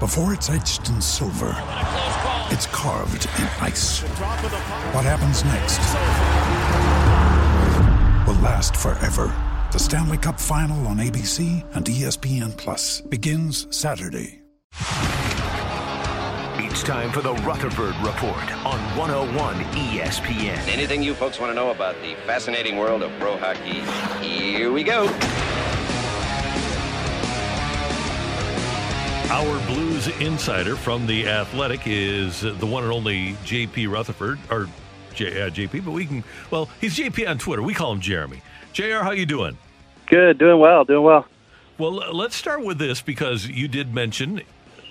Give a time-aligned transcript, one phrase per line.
[0.00, 1.54] Before it's etched in silver,
[2.50, 4.00] it's carved in ice.
[4.92, 5.78] What happens next
[8.28, 9.32] will last forever.
[9.72, 14.42] The Stanley Cup Final on ABC and ESPN Plus begins Saturday.
[16.58, 20.68] It's time for the Rutherford Report on 101 ESPN.
[20.68, 23.80] Anything you folks want to know about the fascinating world of pro hockey?
[24.22, 25.06] Here we go.
[29.28, 34.68] Our Blues insider from the Athletic is the one and only JP Rutherford, or
[35.14, 36.22] J, uh, JP, but we can.
[36.52, 37.60] Well, he's JP on Twitter.
[37.60, 38.40] We call him Jeremy.
[38.72, 38.98] Jr.
[39.02, 39.58] How you doing?
[40.06, 41.26] Good, doing well, doing well.
[41.76, 44.42] Well, let's start with this because you did mention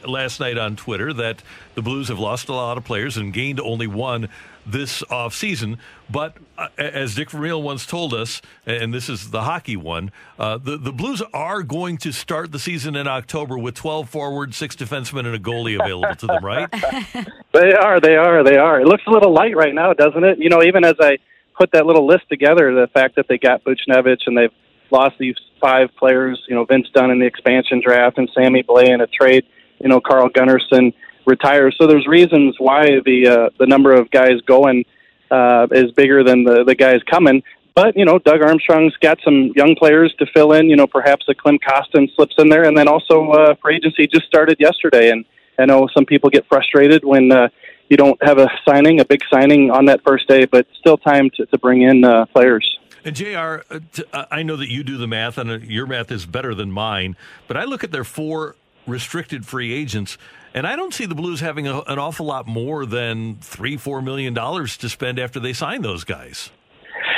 [0.06, 1.42] last night on Twitter that
[1.76, 4.28] the Blues have lost a lot of players and gained only one
[4.66, 5.78] this offseason.
[6.10, 10.58] But uh, as Dick Vermeil once told us, and this is the hockey one, uh,
[10.58, 14.76] the, the Blues are going to start the season in October with 12 forwards, six
[14.76, 16.70] defensemen, and a goalie available to them, right?
[17.54, 18.82] They are, they are, they are.
[18.82, 20.40] It looks a little light right now, doesn't it?
[20.40, 21.20] You know, even as I
[21.58, 24.52] put that little list together, the fact that they got Buchnevich and they've
[24.92, 28.94] lost these five players, you know, Vince Dunn in the expansion draft and Sammy Blais
[28.94, 29.46] in a trade,
[29.80, 30.94] you know, Carl Gunnarsson
[31.26, 31.76] retires.
[31.80, 34.86] So there's reasons why the uh, the number of guys going
[35.32, 37.44] uh, is bigger than the the guys coming.
[37.74, 40.70] But you know, Doug Armstrong's got some young players to fill in.
[40.70, 44.08] You know, perhaps a Klim Kostin slips in there, and then also uh, free agency
[44.08, 45.10] just started yesterday.
[45.10, 45.26] And
[45.60, 47.50] I know some people get frustrated when uh,
[47.90, 51.30] you don't have a signing, a big signing on that first day, but still time
[51.32, 52.80] to, to bring in uh, players.
[53.04, 53.28] And Jr.,
[53.70, 53.80] uh,
[54.12, 56.72] uh, I know that you do the math, and uh, your math is better than
[56.72, 57.16] mine.
[57.48, 58.56] But I look at their four
[58.88, 60.18] restricted free agents,
[60.56, 64.02] and I don't see the Blues having a, an awful lot more than three, four
[64.02, 66.50] million dollars to spend after they sign those guys.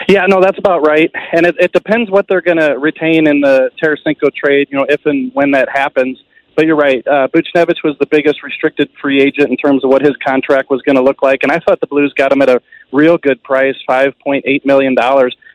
[0.10, 1.12] Yeah, no, that's about right.
[1.34, 4.86] And it, it depends what they're going to retain in the Tarasenko trade, you know,
[4.90, 6.22] if and when that happens.
[6.56, 7.06] But you're right.
[7.06, 10.82] Uh, Buchnevich was the biggest restricted free agent in terms of what his contract was
[10.82, 11.44] going to look like.
[11.44, 12.60] And I thought the Blues got him at a
[12.92, 14.96] real good price $5.8 million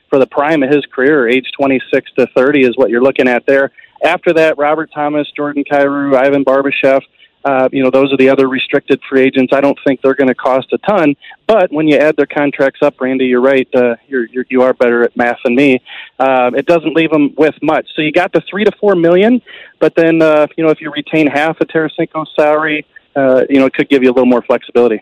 [0.08, 3.44] for the prime of his career, age 26 to 30 is what you're looking at
[3.46, 3.72] there.
[4.04, 7.00] After that, Robert Thomas, Jordan Kyrou, Ivan Barbashev,
[7.44, 9.52] uh, you know, those are the other restricted free agents.
[9.52, 11.16] I don't think they're going to cost a ton,
[11.46, 13.68] but when you add their contracts up, Randy, you're right.
[13.74, 15.82] Uh, you're, you're you are better at math than me.
[16.18, 17.88] Uh, it doesn't leave them with much.
[17.94, 19.42] So you got the three to four million,
[19.80, 22.86] but then uh, you know if you retain half of Tarasenko's salary,
[23.16, 25.00] uh, you know it could give you a little more flexibility.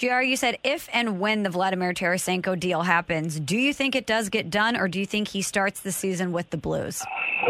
[0.00, 4.06] JR, you said if and when the Vladimir Tarasenko deal happens, do you think it
[4.06, 7.04] does get done, or do you think he starts the season with the Blues?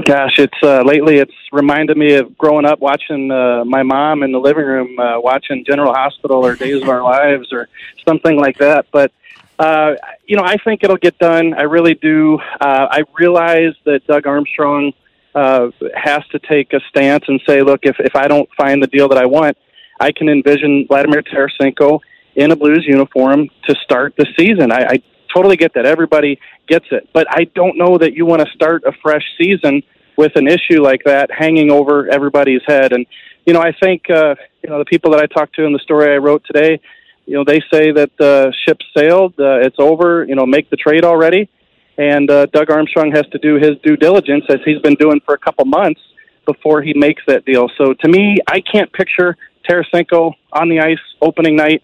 [0.05, 4.33] Gosh, it's uh, lately it's reminded me of growing up watching uh, my mom in
[4.33, 7.69] the living room uh, watching General Hospital or Days of Our Lives or
[8.05, 8.87] something like that.
[8.91, 9.13] But
[9.61, 9.93] uh,
[10.27, 11.55] you know, I think it'll get done.
[11.55, 12.41] I really do.
[12.61, 14.93] Uh, I realize that Doug Armstrong
[15.37, 18.89] uh, has to take a stance and say, look, if if I don't find the
[18.89, 19.57] deal that I want,
[20.01, 22.01] I can envision Vladimir Tarasenko
[22.37, 24.73] in a Blues uniform to start the season.
[24.73, 25.03] I, I
[25.35, 25.87] totally get that.
[25.87, 27.09] Everybody gets it.
[27.13, 29.83] But I don't know that you want to start a fresh season
[30.17, 32.93] with an issue like that hanging over everybody's head.
[32.93, 33.07] And,
[33.47, 35.79] you know, I think, uh, you know, the people that I talked to in the
[35.79, 36.81] story I wrote today,
[37.27, 40.77] you know, they say that the ship sailed, uh, it's over, you know, make the
[40.77, 41.49] trade already.
[41.97, 45.35] And uh, Doug Armstrong has to do his due diligence, as he's been doing for
[45.35, 46.01] a couple months,
[46.47, 47.71] before he makes that deal.
[47.79, 49.37] So to me, I can't picture
[49.69, 51.83] Tarasenko on the ice opening night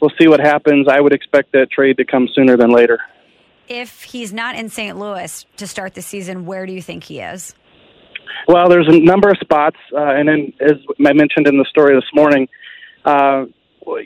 [0.00, 0.88] we'll see what happens.
[0.88, 2.98] I would expect that trade to come sooner than later.
[3.68, 4.96] If he's not in St.
[4.96, 7.54] Louis to start the season, where do you think he is?
[8.46, 11.94] Well, there's a number of spots, uh, and then as I mentioned in the story
[11.94, 12.48] this morning,
[13.04, 13.46] uh,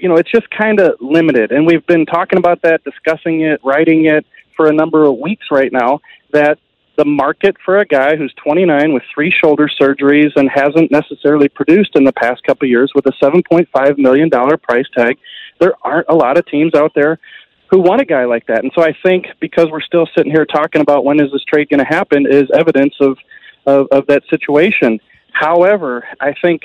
[0.01, 3.61] you know, it's just kind of limited, and we've been talking about that, discussing it,
[3.65, 4.27] writing it
[4.57, 6.01] for a number of weeks right now.
[6.33, 6.59] That
[6.97, 11.97] the market for a guy who's 29 with three shoulder surgeries and hasn't necessarily produced
[11.97, 15.17] in the past couple of years with a 7.5 million dollar price tag
[15.61, 17.19] there aren't a lot of teams out there
[17.71, 18.65] who want a guy like that.
[18.65, 21.69] And so I think because we're still sitting here talking about when is this trade
[21.69, 23.17] going to happen is evidence of,
[23.67, 24.99] of, of that situation.
[25.33, 26.63] However, I think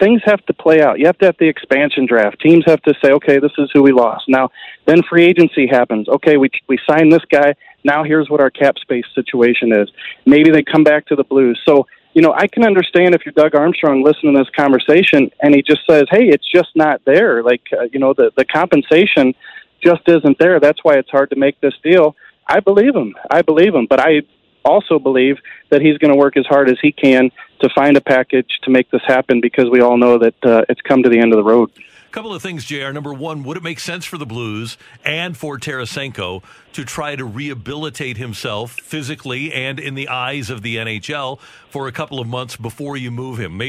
[0.00, 0.98] things have to play out.
[0.98, 2.40] You have to have the expansion draft.
[2.40, 4.24] Teams have to say, okay, this is who we lost.
[4.26, 4.50] Now,
[4.86, 6.08] then free agency happens.
[6.08, 7.54] Okay, we we signed this guy.
[7.84, 9.88] Now here's what our cap space situation is.
[10.26, 11.60] Maybe they come back to the Blues.
[11.64, 15.54] So you know, I can understand if you're Doug Armstrong listening to this conversation and
[15.54, 19.34] he just says, "Hey, it's just not there." Like, uh, you know, the the compensation
[19.82, 20.60] just isn't there.
[20.60, 22.14] That's why it's hard to make this deal.
[22.46, 23.14] I believe him.
[23.30, 24.22] I believe him, but I
[24.64, 25.38] also believe
[25.70, 27.30] that he's going to work as hard as he can
[27.60, 30.80] to find a package to make this happen because we all know that uh, it's
[30.82, 31.70] come to the end of the road.
[32.12, 32.92] A couple of things, JR.
[32.92, 36.42] Number one, would it make sense for the Blues and for Tarasenko
[36.74, 41.92] to try to rehabilitate himself physically and in the eyes of the NHL for a
[41.92, 43.62] couple of months before you move him?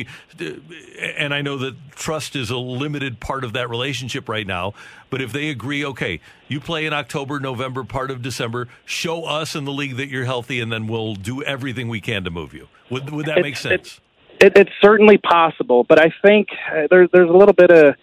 [1.18, 4.74] And I know that trust is a limited part of that relationship right now,
[5.10, 6.20] but if they agree, okay,
[6.50, 10.26] you play in October, November, part of December, show us in the league that you're
[10.26, 12.68] healthy, and then we'll do everything we can to move you.
[12.90, 14.02] Would, would that it's, make sense?
[14.42, 17.96] It, it's certainly possible, but I think uh, there, there's a little bit of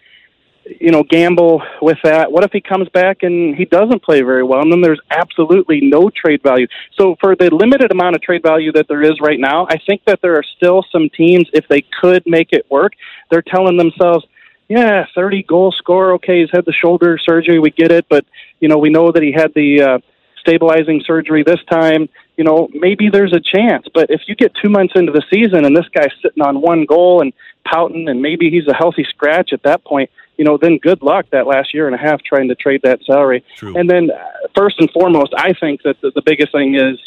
[0.65, 2.31] you know, gamble with that.
[2.31, 5.81] What if he comes back and he doesn't play very well, and then there's absolutely
[5.81, 6.67] no trade value?
[6.97, 10.03] So, for the limited amount of trade value that there is right now, I think
[10.05, 12.93] that there are still some teams, if they could make it work,
[13.29, 14.25] they're telling themselves,
[14.67, 16.13] yeah, 30 goal score.
[16.13, 17.59] Okay, he's had the shoulder surgery.
[17.59, 18.25] We get it, but
[18.59, 19.99] you know, we know that he had the uh,
[20.39, 22.07] stabilizing surgery this time.
[22.37, 23.87] You know, maybe there's a chance.
[23.93, 26.85] But if you get two months into the season and this guy's sitting on one
[26.85, 27.33] goal and
[27.65, 30.09] pouting, and maybe he's a healthy scratch at that point,
[30.41, 32.99] you know, then good luck that last year and a half trying to trade that
[33.05, 33.43] salary.
[33.57, 33.77] True.
[33.77, 36.97] And then, uh, first and foremost, I think that the, the biggest thing is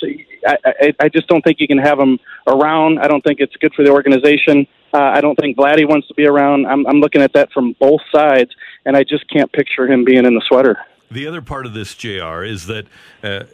[0.47, 3.01] I, I, I just don't think you can have him around.
[3.01, 4.69] I don't think it's good for the organization.
[4.93, 6.67] Uh, I don't think Vladdy wants to be around.
[6.67, 8.53] I'm, I'm looking at that from both sides,
[8.87, 10.79] and I just can't picture him being in the sweater.
[11.11, 12.87] The other part of this, JR, is that.
[13.21, 13.47] Uh,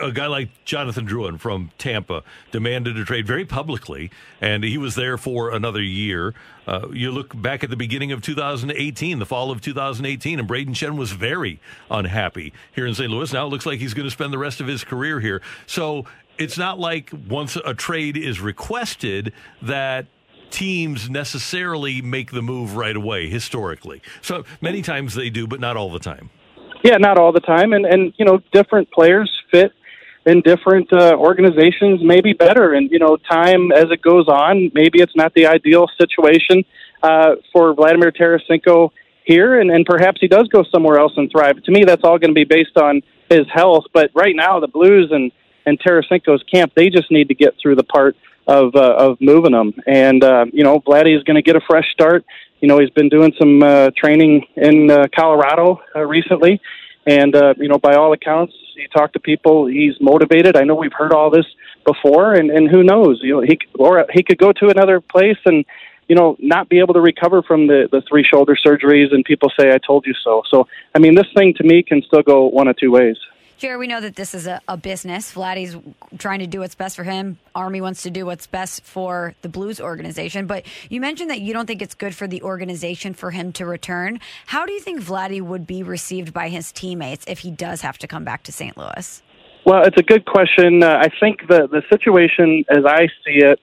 [0.00, 4.10] a guy like Jonathan Drouin from Tampa demanded a trade very publicly,
[4.40, 6.34] and he was there for another year.
[6.66, 10.70] Uh, you look back at the beginning of 2018, the fall of 2018, and Brayden
[10.70, 11.60] Schenn was very
[11.90, 13.10] unhappy here in St.
[13.10, 13.32] Louis.
[13.32, 15.42] Now it looks like he's going to spend the rest of his career here.
[15.66, 16.04] So
[16.38, 19.32] it's not like once a trade is requested
[19.62, 20.06] that
[20.50, 24.02] teams necessarily make the move right away historically.
[24.20, 26.30] So many times they do, but not all the time.
[26.82, 29.30] Yeah, not all the time, and and you know, different players
[30.30, 32.74] in different uh, organizations maybe better.
[32.74, 36.64] And you know, time as it goes on, maybe it's not the ideal situation
[37.02, 38.90] uh, for Vladimir Tarasenko
[39.24, 41.62] here, and, and perhaps he does go somewhere else and thrive.
[41.64, 43.84] To me, that's all going to be based on his health.
[43.92, 45.32] But right now, the Blues and
[45.66, 48.16] and Tarasenko's camp, they just need to get through the part
[48.46, 49.74] of uh, of moving them.
[49.86, 52.24] And uh, you know, Vladdy is going to get a fresh start
[52.60, 56.60] you know, he's been doing some uh, training in uh, Colorado uh, recently,
[57.06, 60.56] and uh, you know, by all accounts, you talk to people, he's motivated.
[60.56, 61.46] I know we've heard all this
[61.84, 65.38] before, and and who knows, you know, he or he could go to another place
[65.46, 65.64] and
[66.08, 69.50] you know not be able to recover from the the three shoulder surgeries, and people
[69.58, 72.46] say, "I told you so." So, I mean, this thing to me can still go
[72.46, 73.16] one of two ways.
[73.60, 75.34] Jerry, we know that this is a, a, business.
[75.34, 75.76] Vladdy's
[76.16, 77.38] trying to do what's best for him.
[77.54, 80.46] Army wants to do what's best for the Blues organization.
[80.46, 83.66] But you mentioned that you don't think it's good for the organization for him to
[83.66, 84.18] return.
[84.46, 87.98] How do you think Vladdy would be received by his teammates if he does have
[87.98, 88.78] to come back to St.
[88.78, 89.22] Louis?
[89.66, 90.82] Well, it's a good question.
[90.82, 93.60] Uh, I think the, the situation, as I see it,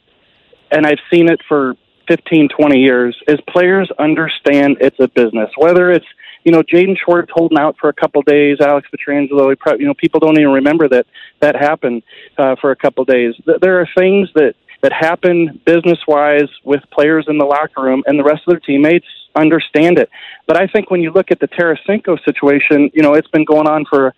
[0.70, 1.74] and I've seen it for
[2.08, 5.50] 15, 20 years, is players understand it's a business.
[5.58, 6.06] Whether it's
[6.44, 10.20] you know, Jaden Schwartz holding out for a couple days, Alex Pietrangelo, you know, people
[10.20, 11.06] don't even remember that
[11.42, 12.04] that happened
[12.38, 13.36] uh, for a couple days.
[13.62, 18.20] There are things that that happen business wise with players in the locker room, and
[18.20, 20.10] the rest of their teammates understand it.
[20.46, 23.68] But I think when you look at the Tarasenko situation, you know, it's been going
[23.68, 24.14] on for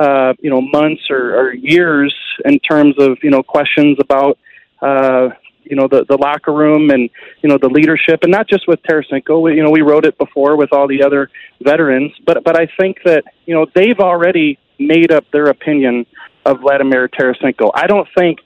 [0.00, 4.38] uh, you know months or, or years in terms of you know questions about
[4.82, 5.28] uh,
[5.64, 7.08] you know the the locker room and
[7.42, 9.42] you know the leadership, and not just with Tarasenko.
[9.42, 11.30] We, you know, we wrote it before with all the other
[11.62, 16.06] veterans, but but I think that you know they've already made up their opinion
[16.44, 17.70] of Vladimir Tarasenko.
[17.74, 18.40] I don't think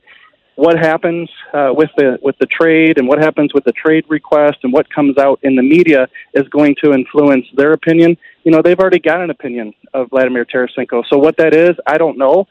[0.56, 4.58] what happens uh, with the with the trade and what happens with the trade request
[4.62, 8.16] and what comes out in the media is going to influence their opinion.
[8.44, 11.04] You know, they've already got an opinion of Vladimir Tarasenko.
[11.10, 12.46] So what that is, I don't know.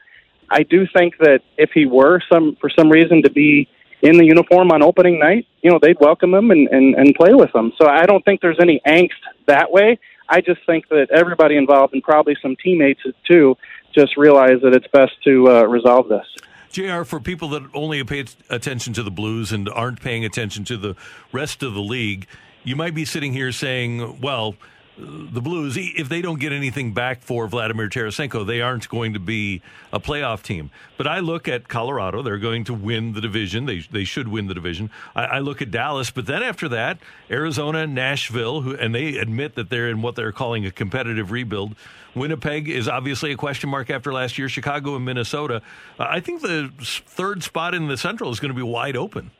[0.50, 3.68] I do think that if he were some for some reason to be
[4.04, 7.32] in the uniform on opening night, you know, they'd welcome him and, and, and play
[7.32, 7.72] with him.
[7.80, 9.10] So I don't think there's any angst
[9.46, 9.98] that way.
[10.28, 13.56] I just think that everybody involved and probably some teammates too
[13.94, 16.26] just realize that it's best to uh, resolve this.
[16.70, 20.76] JR, for people that only pay attention to the Blues and aren't paying attention to
[20.76, 20.96] the
[21.32, 22.26] rest of the league,
[22.62, 24.56] you might be sitting here saying, well,
[24.96, 29.18] the Blues, if they don't get anything back for Vladimir Tarasenko, they aren't going to
[29.18, 29.60] be
[29.92, 30.70] a playoff team.
[30.96, 33.66] But I look at Colorado; they're going to win the division.
[33.66, 34.90] They they should win the division.
[35.16, 36.98] I, I look at Dallas, but then after that,
[37.30, 41.74] Arizona, Nashville, who, and they admit that they're in what they're calling a competitive rebuild.
[42.14, 44.48] Winnipeg is obviously a question mark after last year.
[44.48, 45.60] Chicago and Minnesota.
[45.98, 49.32] I think the third spot in the Central is going to be wide open.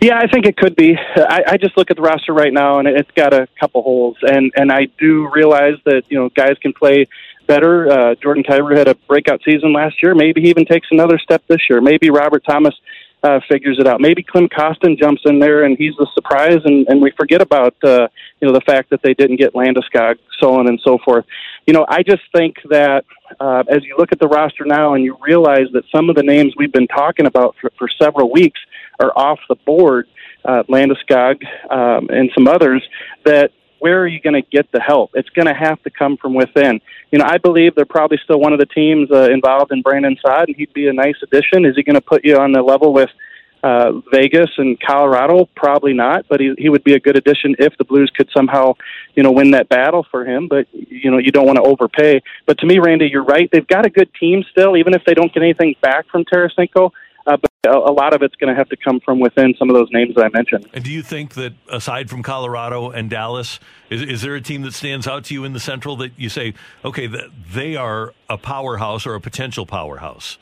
[0.00, 0.96] Yeah, I think it could be.
[1.16, 4.16] I, I just look at the roster right now, and it's got a couple holes,
[4.22, 7.08] and and I do realize that you know guys can play
[7.46, 7.90] better.
[7.90, 10.14] Uh, Jordan Kyrou had a breakout season last year.
[10.14, 11.80] Maybe he even takes another step this year.
[11.80, 12.74] Maybe Robert Thomas
[13.22, 14.00] uh, figures it out.
[14.00, 17.74] Maybe Klim Kostin jumps in there and he's the surprise, and, and we forget about
[17.82, 18.08] uh,
[18.40, 21.26] you know the fact that they didn't get Landeskog, so on and so forth.
[21.66, 23.04] You know, I just think that
[23.38, 26.22] uh, as you look at the roster now and you realize that some of the
[26.22, 28.60] names we've been talking about for, for several weeks
[29.00, 30.06] are off the board,
[30.44, 32.82] uh, Landeskog um, and some others,
[33.24, 35.10] that where are you going to get the help?
[35.14, 36.80] It's going to have to come from within.
[37.10, 40.16] You know, I believe they're probably still one of the teams uh, involved in Brandon
[40.24, 41.64] Saad, and he'd be a nice addition.
[41.64, 43.08] Is he going to put you on the level with
[43.62, 45.48] uh, Vegas and Colorado?
[45.56, 48.74] Probably not, but he, he would be a good addition if the Blues could somehow,
[49.14, 50.46] you know, win that battle for him.
[50.46, 52.20] But you know, you don't want to overpay.
[52.46, 53.48] But to me, Randy, you're right.
[53.50, 56.90] They've got a good team still, even if they don't get anything back from Tarasenko.
[57.66, 59.88] A, a lot of it's going to have to come from within some of those
[59.92, 60.66] names that I mentioned.
[60.72, 64.62] And do you think that aside from Colorado and Dallas, is, is there a team
[64.62, 66.54] that stands out to you in the Central that you say,
[66.86, 67.06] okay,
[67.52, 70.38] they are a powerhouse or a potential powerhouse?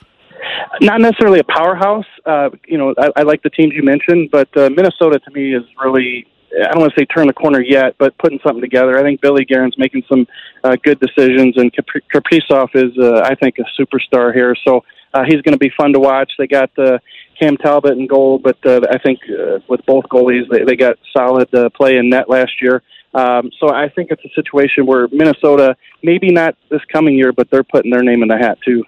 [0.80, 2.06] Not necessarily a powerhouse.
[2.24, 5.54] Uh, you know, I, I like the teams you mentioned, but uh, Minnesota to me
[5.54, 8.98] is really I don't want to say turn the corner yet, but putting something together.
[8.98, 10.26] I think Billy Guerin's making some
[10.64, 14.56] uh, good decisions, and Kaprizov is, uh, I think, a superstar here.
[14.66, 14.82] So
[15.14, 16.32] uh, he's going to be fun to watch.
[16.38, 16.98] They got uh,
[17.38, 20.96] Cam Talbot in goal, but uh, I think uh, with both goalies, they, they got
[21.16, 22.82] solid uh, play in net last year.
[23.14, 27.50] Um, so I think it's a situation where Minnesota, maybe not this coming year, but
[27.50, 28.84] they're putting their name in the hat too.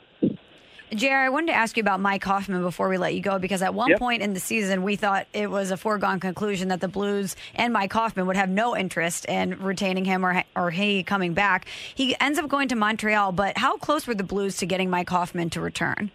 [0.94, 3.62] Jerry, I wanted to ask you about Mike Hoffman before we let you go because
[3.62, 4.00] at one yep.
[4.00, 7.72] point in the season, we thought it was a foregone conclusion that the Blues and
[7.72, 11.66] Mike Hoffman would have no interest in retaining him or, or he coming back.
[11.94, 15.08] He ends up going to Montreal, but how close were the Blues to getting Mike
[15.08, 16.10] Hoffman to return?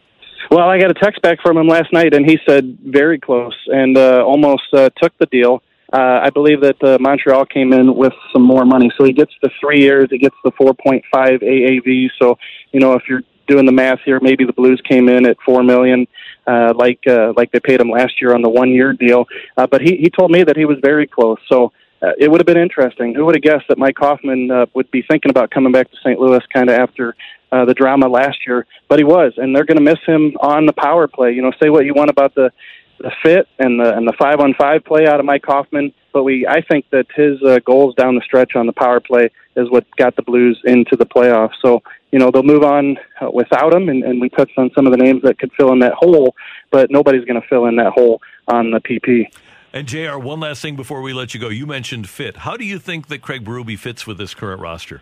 [0.52, 3.56] Well, I got a text back from him last night, and he said very close
[3.68, 5.64] and uh, almost uh, took the deal.
[5.94, 9.32] Uh, I believe that uh, Montreal came in with some more money, so he gets
[9.42, 10.10] the three years.
[10.12, 12.10] He gets the 4.5 AAV.
[12.20, 12.38] So,
[12.74, 15.64] you know, if you're doing the math here, maybe the Blues came in at four
[15.64, 16.08] million,
[16.48, 19.26] uh, like uh, like they paid him last year on the one year deal.
[19.58, 21.40] Uh, but he he told me that he was very close.
[21.48, 21.72] So
[22.02, 23.16] uh, it would have been interesting.
[23.16, 25.98] Who would have guessed that Mike Hoffman uh, would be thinking about coming back to
[25.98, 26.20] St.
[26.20, 27.16] Louis kind of after
[27.52, 28.66] uh, the drama last year?
[28.88, 31.32] But he was, and they're going to miss him on the power play.
[31.32, 32.52] You know, say what you want about the
[33.00, 36.24] the fit and the and the five on five play out of Mike Hoffman, but
[36.24, 39.70] we I think that his uh, goals down the stretch on the power play is
[39.70, 41.54] what got the Blues into the playoffs.
[41.62, 44.86] So you know they'll move on uh, without him, and, and we touched on some
[44.86, 46.36] of the names that could fill in that hole,
[46.72, 49.28] but nobody's going to fill in that hole on the PP.
[49.74, 51.50] And JR, one last thing before we let you go.
[51.50, 52.38] You mentioned fit.
[52.38, 55.02] How do you think that Craig Berube fits with this current roster?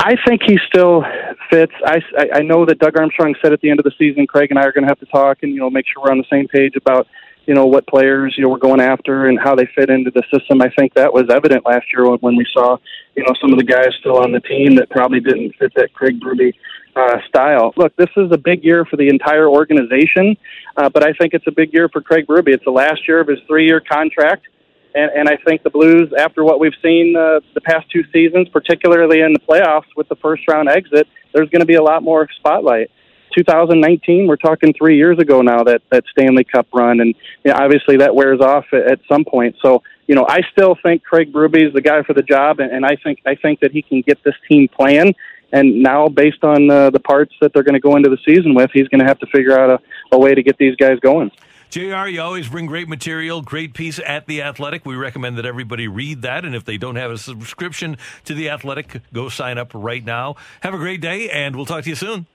[0.00, 1.04] I think he still
[1.48, 1.72] fits.
[1.84, 2.00] I,
[2.34, 4.62] I know that Doug Armstrong said at the end of the season, Craig and I
[4.62, 6.48] are going to have to talk and you know make sure we're on the same
[6.48, 7.06] page about
[7.46, 10.22] you know what players you know we're going after and how they fit into the
[10.32, 10.60] system.
[10.60, 12.78] I think that was evident last year when we saw
[13.16, 15.92] you know some of the guys still on the team that probably didn't fit that
[15.92, 16.52] Craig Berube
[16.96, 17.72] uh, style.
[17.76, 20.36] Look, this is a big year for the entire organization,
[20.76, 22.48] uh, but I think it's a big year for Craig Berube.
[22.48, 24.46] It's the last year of his three-year contract.
[24.94, 28.48] And, and I think the Blues, after what we've seen uh, the past two seasons,
[28.48, 32.02] particularly in the playoffs with the first round exit, there's going to be a lot
[32.02, 32.90] more spotlight.
[33.36, 37.56] 2019, we're talking three years ago now that that Stanley Cup run, and you know,
[37.58, 39.56] obviously that wears off at, at some point.
[39.62, 42.70] So you know, I still think Craig Berube is the guy for the job, and,
[42.70, 45.14] and I think I think that he can get this team playing.
[45.54, 48.54] And now, based on uh, the parts that they're going to go into the season
[48.54, 50.98] with, he's going to have to figure out a, a way to get these guys
[51.00, 51.30] going.
[51.72, 54.84] JR, you always bring great material, great piece at The Athletic.
[54.84, 56.44] We recommend that everybody read that.
[56.44, 60.36] And if they don't have a subscription to The Athletic, go sign up right now.
[60.60, 62.26] Have a great day, and we'll talk to you soon.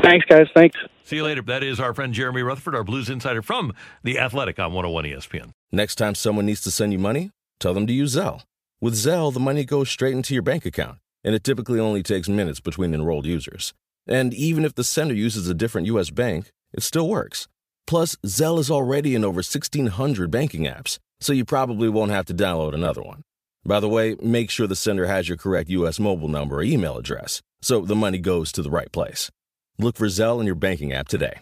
[0.00, 0.46] Thanks, guys.
[0.54, 0.78] Thanks.
[1.02, 1.42] See you later.
[1.42, 3.72] That is our friend Jeremy Rutherford, our Blues insider from
[4.04, 5.50] The Athletic on 101 ESPN.
[5.72, 8.42] Next time someone needs to send you money, tell them to use Zelle.
[8.80, 12.28] With Zelle, the money goes straight into your bank account, and it typically only takes
[12.28, 13.74] minutes between enrolled users.
[14.06, 16.10] And even if the sender uses a different U.S.
[16.10, 17.48] bank, it still works.
[17.86, 22.34] Plus, Zelle is already in over 1,600 banking apps, so you probably won't have to
[22.34, 23.22] download another one.
[23.64, 26.00] By the way, make sure the sender has your correct U.S.
[26.00, 29.30] mobile number or email address, so the money goes to the right place.
[29.78, 31.40] Look for Zelle in your banking app today.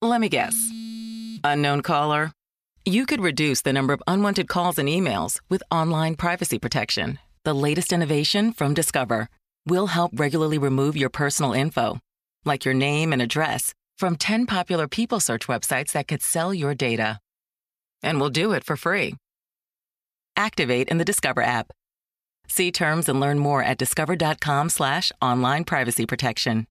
[0.00, 0.54] Let me guess.
[1.42, 2.32] Unknown caller?
[2.84, 7.18] You could reduce the number of unwanted calls and emails with online privacy protection.
[7.44, 9.28] The latest innovation from Discover
[9.66, 11.98] will help regularly remove your personal info
[12.48, 16.74] like your name and address, from 10 popular people search websites that could sell your
[16.74, 17.20] data.
[18.02, 19.14] And we'll do it for free.
[20.36, 21.70] Activate in the Discover app.
[22.48, 26.66] See terms and learn more at discover.com slash online privacy protection.